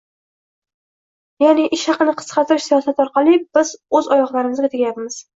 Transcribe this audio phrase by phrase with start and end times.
[1.43, 5.19] Ya'ni, ish haqini qisqartirish siyosati orqali biz o'z oyoqlarimizga tegayapmiz